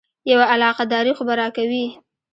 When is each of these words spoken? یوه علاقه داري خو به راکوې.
یوه 0.31 0.45
علاقه 0.53 0.83
داري 0.91 1.11
خو 1.17 1.23
به 1.27 1.33
راکوې. 1.41 1.85